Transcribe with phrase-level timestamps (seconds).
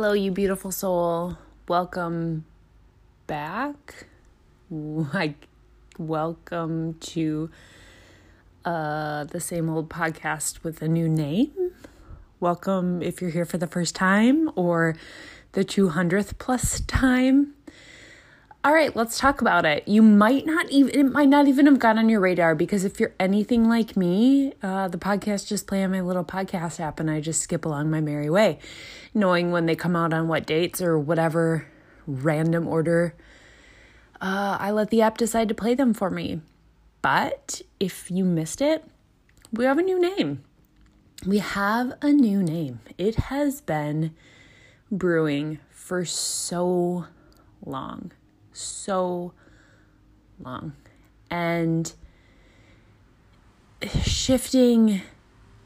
[0.00, 1.38] Hello, you beautiful soul.
[1.66, 2.44] Welcome
[3.26, 4.06] back.
[4.70, 5.48] Like,
[5.98, 7.50] welcome to
[8.64, 11.72] uh, the same old podcast with a new name.
[12.38, 14.94] Welcome if you're here for the first time or
[15.50, 17.54] the 200th plus time
[18.64, 19.86] all right, let's talk about it.
[19.86, 22.98] You might not even, it might not even have gotten on your radar because if
[22.98, 27.08] you're anything like me, uh, the podcast just play on my little podcast app and
[27.08, 28.58] I just skip along my merry way,
[29.14, 31.68] knowing when they come out on what dates or whatever
[32.06, 33.14] random order.
[34.20, 36.40] Uh, I let the app decide to play them for me.
[37.00, 38.84] But if you missed it,
[39.52, 40.42] we have a new name.
[41.24, 42.80] We have a new name.
[42.98, 44.14] It has been
[44.90, 47.06] brewing for so
[47.64, 48.10] long
[48.58, 49.32] so
[50.40, 50.72] long.
[51.30, 51.92] And
[54.02, 55.02] shifting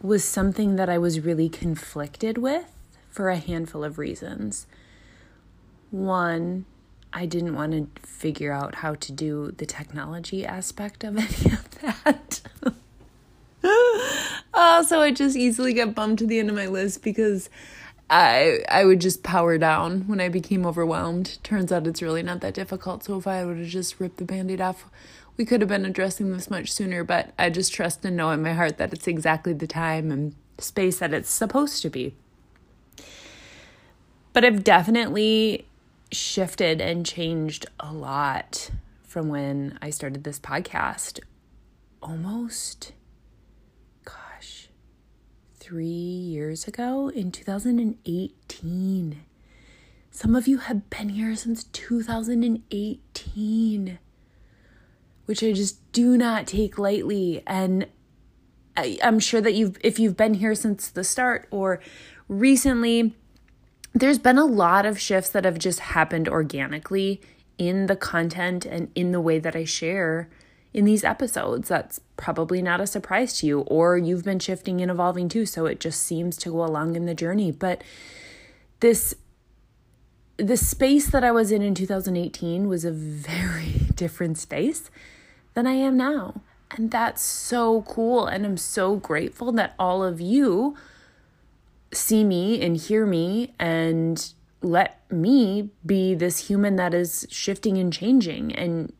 [0.00, 2.72] was something that I was really conflicted with
[3.08, 4.66] for a handful of reasons.
[5.90, 6.66] One,
[7.12, 11.70] I didn't want to figure out how to do the technology aspect of any of
[11.80, 12.40] that.
[13.64, 17.48] oh, so I just easily got bumped to the end of my list because
[18.10, 21.38] I I would just power down when I became overwhelmed.
[21.42, 23.04] Turns out it's really not that difficult.
[23.04, 24.86] So if I would have just ripped the band-aid off,
[25.36, 28.42] we could have been addressing this much sooner, but I just trust and know in
[28.42, 32.14] my heart that it's exactly the time and space that it's supposed to be.
[34.32, 35.66] But I've definitely
[36.10, 38.70] shifted and changed a lot
[39.02, 41.20] from when I started this podcast.
[42.02, 42.92] Almost
[45.68, 49.20] three years ago in 2018.
[50.10, 53.98] Some of you have been here since 2018,
[55.26, 57.42] which I just do not take lightly.
[57.46, 57.86] And
[58.78, 61.80] I, am sure that you've, if you've been here since the start or
[62.28, 63.14] recently,
[63.92, 67.20] there's been a lot of shifts that have just happened organically
[67.58, 70.30] in the content and in the way that I share
[70.74, 71.68] in these episodes.
[71.68, 75.66] That's probably not a surprise to you, or you've been shifting and evolving too, so
[75.66, 77.50] it just seems to go along in the journey.
[77.50, 77.82] But
[78.80, 79.14] this
[80.36, 84.90] the space that I was in in 2018 was a very different space
[85.54, 86.42] than I am now.
[86.70, 88.26] And that's so cool.
[88.26, 90.76] And I'm so grateful that all of you
[91.92, 97.92] see me and hear me and let me be this human that is shifting and
[97.92, 98.92] changing and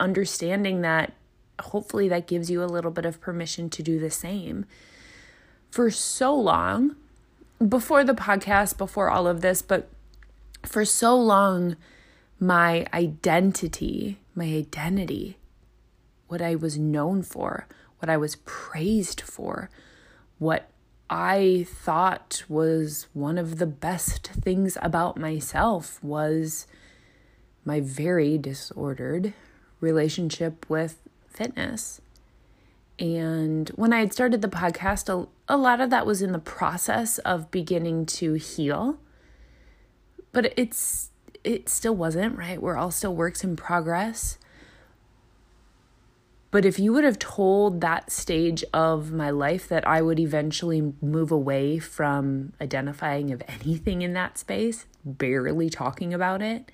[0.00, 1.12] understanding that
[1.60, 4.64] hopefully that gives you a little bit of permission to do the same.
[5.70, 6.96] For so long,
[7.66, 9.88] before the podcast, before all of this, but
[10.64, 11.76] for so long,
[12.38, 15.36] my identity, my identity,
[16.28, 17.66] what I was known for,
[17.98, 19.70] what I was praised for,
[20.38, 20.70] what
[21.10, 26.66] I thought was one of the best things about myself was
[27.64, 29.34] my very disordered
[29.80, 32.00] relationship with fitness.
[32.98, 36.38] And when I had started the podcast, a, a lot of that was in the
[36.38, 38.98] process of beginning to heal.
[40.32, 41.10] But it's
[41.42, 42.60] it still wasn't, right?
[42.60, 44.38] We're all still works in progress.
[46.50, 50.92] But if you would have told that stage of my life that I would eventually
[51.00, 56.70] move away from identifying of anything in that space, barely talking about it,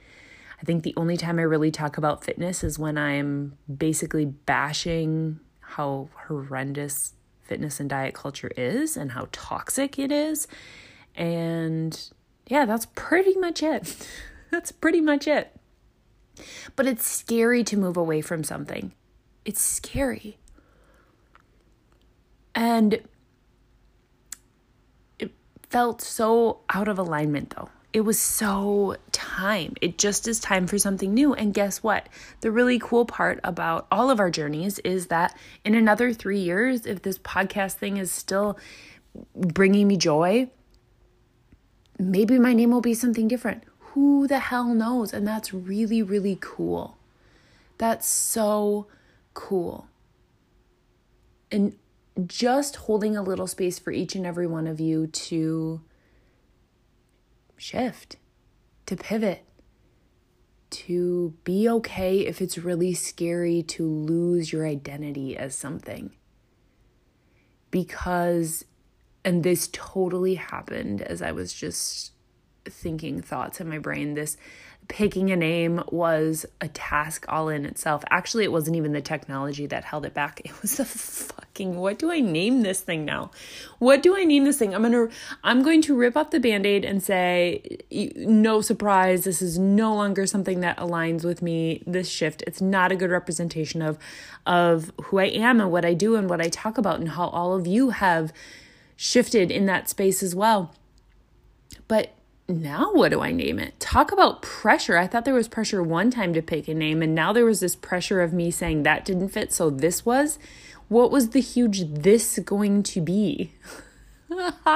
[0.61, 5.41] I think the only time I really talk about fitness is when I'm basically bashing
[5.61, 10.49] how horrendous fitness and diet culture is and how toxic it is.
[11.15, 12.11] And
[12.47, 14.09] yeah, that's pretty much it.
[14.51, 15.53] that's pretty much it.
[16.75, 18.93] But it's scary to move away from something.
[19.45, 20.39] It's scary.
[22.55, 23.01] And
[25.19, 25.33] it
[25.69, 27.69] felt so out of alignment though.
[27.97, 29.73] It was so time.
[29.81, 31.33] It just is time for something new.
[31.33, 32.11] And guess what?
[32.43, 35.35] The really cool part about all of our journeys is that
[35.65, 38.59] in another three years, if this podcast thing is still
[39.35, 40.51] bringing me joy,
[41.99, 43.65] maybe my name will be something different.
[43.79, 45.15] Who the hell knows?
[45.15, 46.99] And that's really, really cool.
[47.79, 48.89] That's so
[49.33, 49.89] cool.
[51.51, 51.75] And
[52.27, 55.81] just holding a little space for each and every one of you to
[57.57, 58.17] shift,
[58.87, 59.45] to pivot,
[60.71, 66.13] to be okay if it's really scary to lose your identity as something.
[67.71, 68.65] Because,
[69.25, 72.13] and this totally happened as I was just
[72.65, 74.15] thinking thoughts in my brain.
[74.15, 74.37] This
[74.89, 78.05] picking a name was a task all in itself.
[78.11, 80.41] Actually, it wasn't even the technology that held it back.
[80.47, 83.31] It was the fucking what do I name this thing now?
[83.79, 84.75] What do I name this thing?
[84.75, 85.11] I'm going to
[85.43, 87.79] I'm going to rip off the band-aid and say
[88.17, 91.83] no surprise, this is no longer something that aligns with me.
[91.87, 93.99] This shift, it's not a good representation of
[94.47, 97.29] of who I am and what I do and what I talk about and how
[97.29, 98.33] all of you have
[98.97, 100.75] shifted in that space as well.
[101.89, 102.13] But
[102.49, 103.79] now what do I name it?
[103.81, 104.97] Talk about pressure.
[104.97, 107.61] I thought there was pressure one time to pick a name, and now there was
[107.61, 110.39] this pressure of me saying that didn't fit, so this was.
[110.89, 113.53] What was the huge this going to be?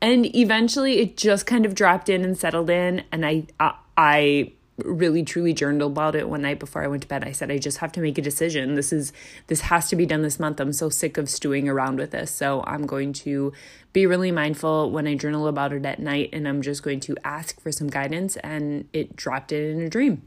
[0.00, 4.52] and eventually it just kind of dropped in and settled in, and I, I, I
[4.78, 7.24] really truly journaled about it one night before I went to bed.
[7.24, 8.74] I said I just have to make a decision.
[8.74, 9.12] This is
[9.46, 10.60] this has to be done this month.
[10.60, 12.30] I'm so sick of stewing around with this.
[12.30, 13.52] So I'm going to
[13.92, 17.16] be really mindful when I journal about it at night and I'm just going to
[17.24, 20.22] ask for some guidance and it dropped in in a dream.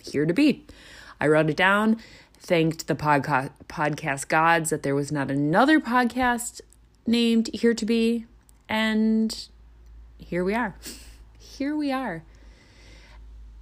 [0.00, 0.66] Here to be.
[1.20, 1.98] I wrote it down,
[2.38, 6.60] thanked the podcast podcast gods that there was not another podcast
[7.06, 8.26] named Here to Be
[8.68, 9.48] and
[10.18, 10.74] here we are.
[11.38, 12.24] Here we are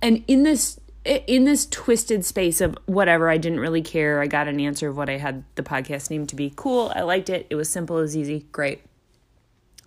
[0.03, 4.21] and in this in this twisted space of whatever i didn't really care.
[4.21, 6.53] I got an answer of what i had the podcast name to be.
[6.55, 6.93] Cool.
[6.95, 7.47] I liked it.
[7.49, 7.99] It was simple.
[7.99, 8.47] It was easy.
[8.53, 8.83] Great.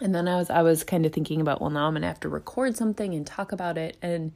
[0.01, 2.19] And then i was i was kind of thinking about well now i'm gonna have
[2.21, 3.97] to record something and talk about it.
[4.01, 4.31] And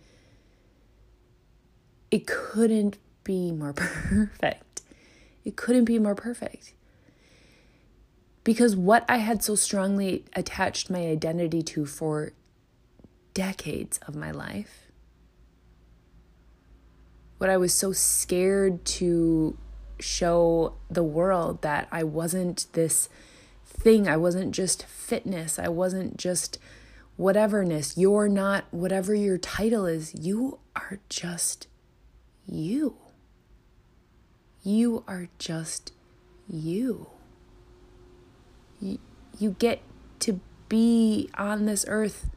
[2.11, 4.81] it couldn't be more perfect.
[5.45, 6.73] It couldn't be more perfect.
[8.45, 12.31] Because what i had so strongly attached my identity to for
[13.33, 14.88] decades of my life
[17.39, 19.57] what I was so scared to
[19.99, 23.09] show the world that I wasn't this
[23.65, 24.07] thing.
[24.07, 25.57] I wasn't just fitness.
[25.57, 26.59] I wasn't just
[27.17, 27.97] whateverness.
[27.97, 30.13] You're not whatever your title is.
[30.13, 31.67] You are just
[32.45, 32.97] you.
[34.61, 35.93] You are just
[36.49, 37.07] you.
[38.81, 38.99] You,
[39.37, 39.81] you get
[40.19, 42.29] to be on this earth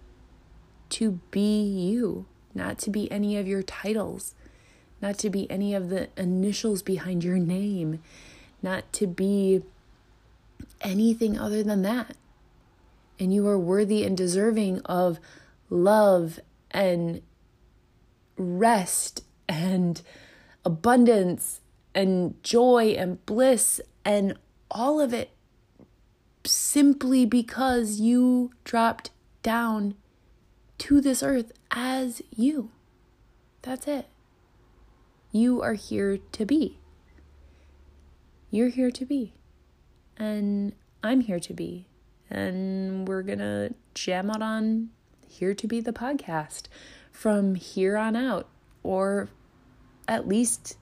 [0.91, 4.37] to be you, not to be any of your titles
[5.03, 8.01] not to be any of the initials behind your name,
[8.63, 9.63] not to be
[10.81, 12.17] anything other than that.
[13.19, 15.19] And you are worthy and deserving of
[15.69, 16.39] love
[16.71, 17.21] and
[18.37, 20.01] rest and
[20.65, 21.61] abundance
[21.95, 24.39] and joy and bliss and
[24.71, 25.31] all of it
[26.45, 29.11] simply because you dropped
[29.43, 29.95] down
[30.79, 32.71] to this earth as you.
[33.63, 34.07] That's it.
[35.35, 36.79] You are here to be.
[38.51, 39.33] You're here to be.
[40.19, 41.87] And I'm here to be.
[42.29, 44.91] And we're going to jam out on
[45.27, 46.65] Here to Be the podcast
[47.11, 48.47] from here on out,
[48.83, 49.31] or
[50.07, 50.77] at least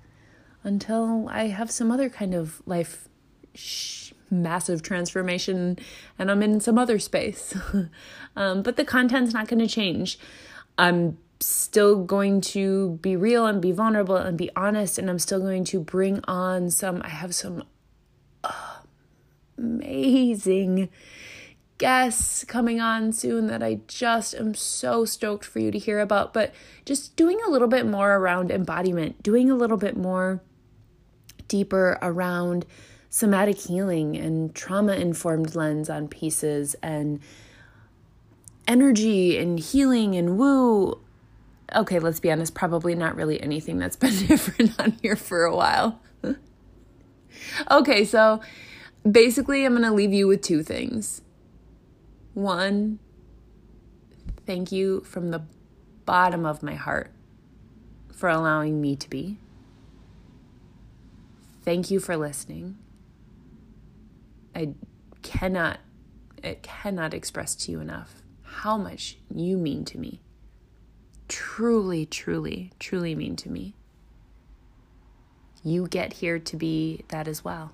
[0.64, 3.08] until I have some other kind of life
[3.54, 5.78] sh- massive transformation
[6.18, 7.56] and I'm in some other space.
[8.36, 10.18] um, but the content's not going to change.
[10.76, 15.40] I'm still going to be real and be vulnerable and be honest and I'm still
[15.40, 17.64] going to bring on some I have some
[19.58, 20.90] amazing
[21.78, 26.34] guests coming on soon that I just am so stoked for you to hear about.
[26.34, 26.52] But
[26.84, 30.42] just doing a little bit more around embodiment doing a little bit more
[31.48, 32.66] deeper around
[33.08, 37.18] somatic healing and trauma informed lens on pieces and
[38.68, 41.00] energy and healing and woo
[41.74, 45.54] okay, let's be honest, probably not really anything that's been different on here for a
[45.54, 46.00] while.
[47.70, 48.40] okay, so
[49.10, 51.22] basically, I'm going to leave you with two things.
[52.34, 52.98] One,
[54.46, 55.42] thank you from the
[56.04, 57.12] bottom of my heart
[58.12, 59.38] for allowing me to be.
[61.62, 62.78] Thank you for listening.
[64.54, 64.74] I
[65.22, 65.78] cannot
[66.42, 70.20] it cannot express to you enough how much you mean to me
[71.56, 73.74] truly, truly, truly mean to me.
[75.64, 77.72] You get here to be that as well.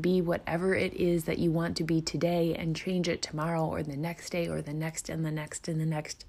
[0.00, 3.82] Be whatever it is that you want to be today and change it tomorrow or
[3.82, 6.24] the next day or the next and the next and the next.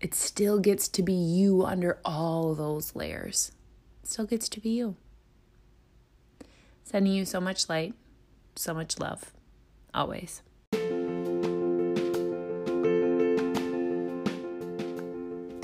[0.00, 3.50] It still gets to be you under all those layers.
[4.04, 4.94] It still gets to be you.
[6.84, 7.94] Sending you so much light,
[8.54, 9.32] so much love,
[9.92, 10.42] always.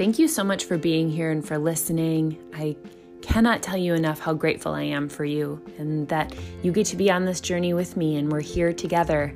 [0.00, 2.38] Thank you so much for being here and for listening.
[2.54, 2.74] I
[3.20, 6.96] cannot tell you enough how grateful I am for you and that you get to
[6.96, 9.34] be on this journey with me and we're here together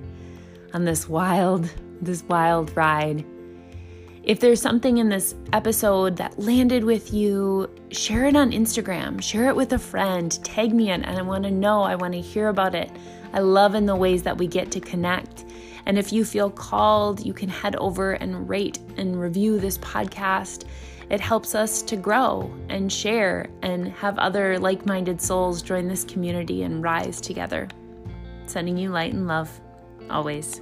[0.72, 3.26] on this wild, this wild ride.
[4.22, 9.50] If there's something in this episode that landed with you, share it on Instagram, share
[9.50, 12.22] it with a friend, tag me in, and I want to know, I want to
[12.22, 12.90] hear about it.
[13.34, 15.44] I love in the ways that we get to connect.
[15.86, 20.64] And if you feel called, you can head over and rate and review this podcast.
[21.10, 26.04] It helps us to grow and share and have other like minded souls join this
[26.04, 27.68] community and rise together.
[28.46, 29.60] Sending you light and love
[30.10, 30.60] always.